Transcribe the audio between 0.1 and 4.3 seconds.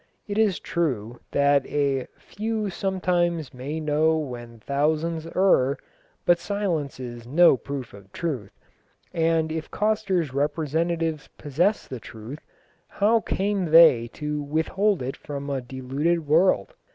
It is true that "few sometimes may know